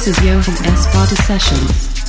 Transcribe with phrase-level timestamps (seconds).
[0.00, 0.86] This is Johan S.
[0.94, 1.99] Party Sessions.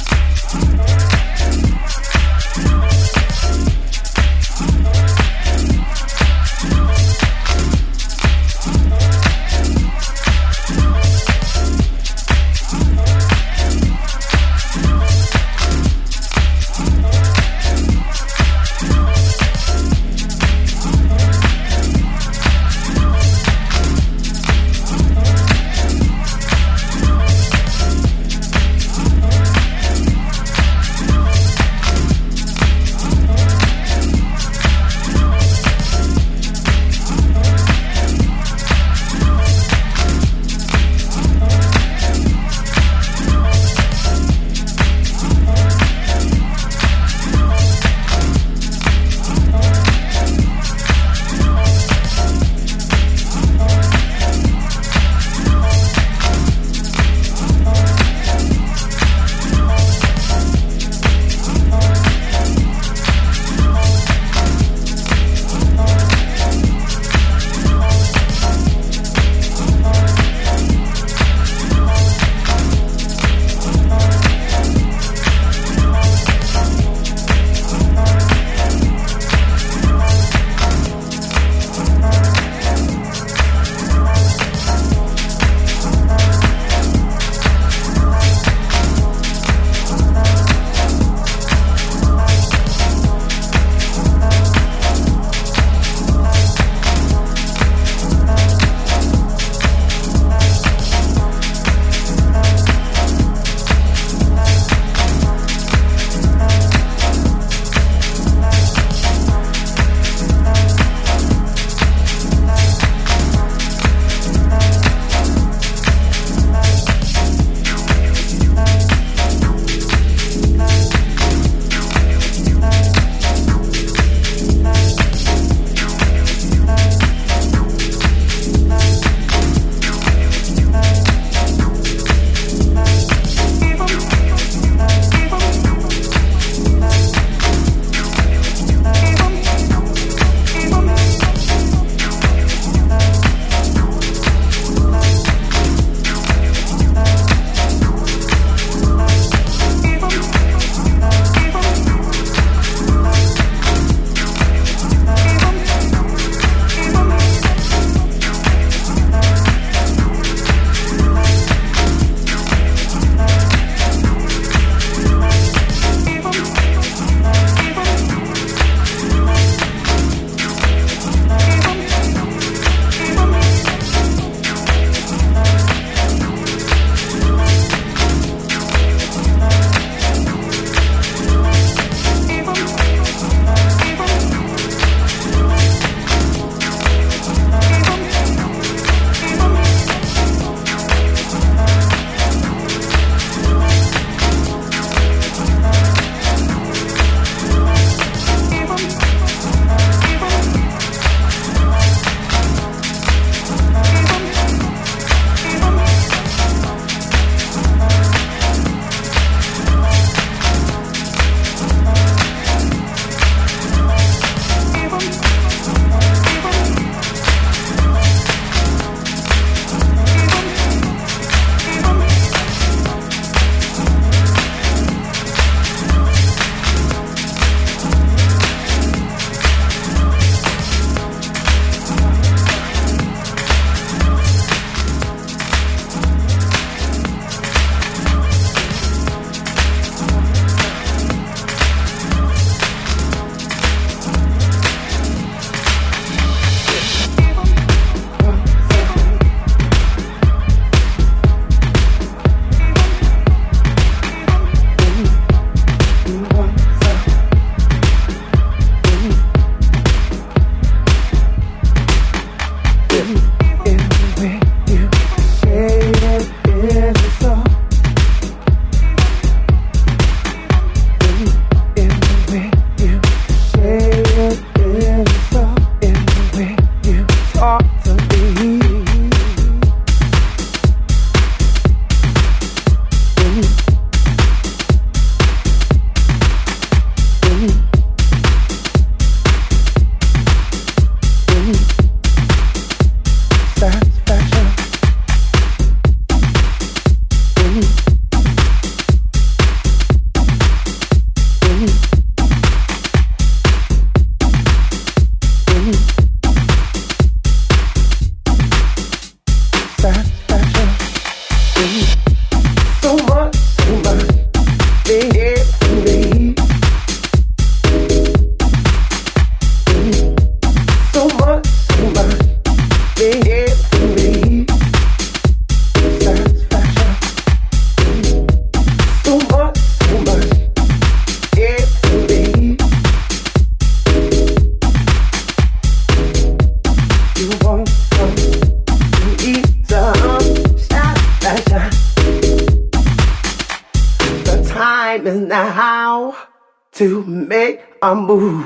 [347.83, 348.45] I move.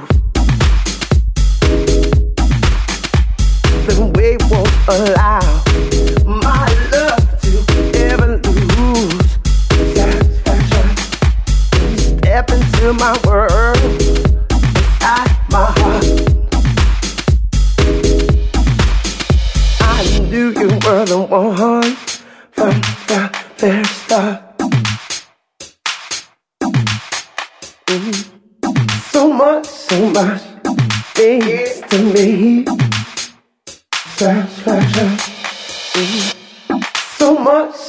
[3.86, 4.70] The way won't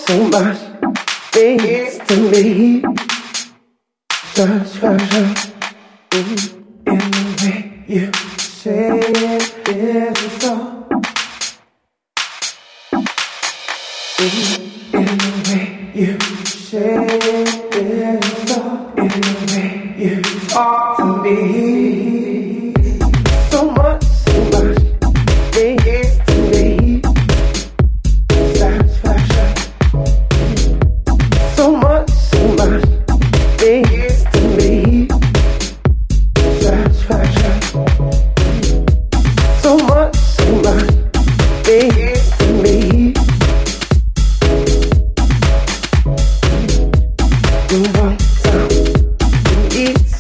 [0.06, 0.58] so much
[1.32, 2.80] things to me.
[4.34, 5.34] Just version
[6.12, 6.36] in
[6.84, 6.94] the
[7.42, 9.35] way you say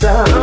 [0.00, 0.35] the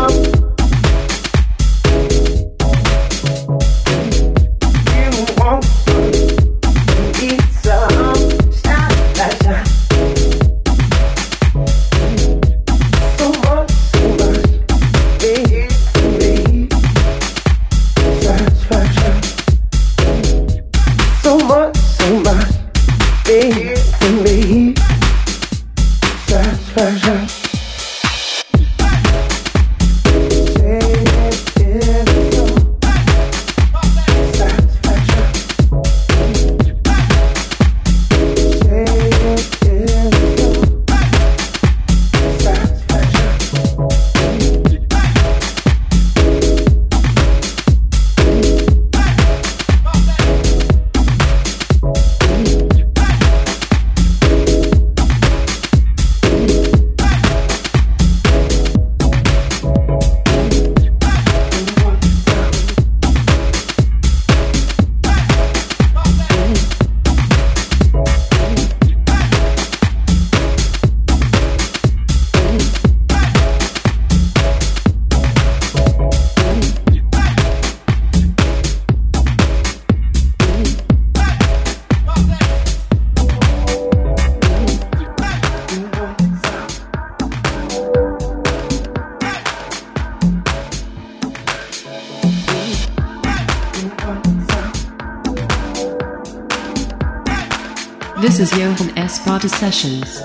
[99.63, 100.23] Sessions.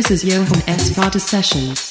[0.00, 1.89] This is Johan Espada Sessions.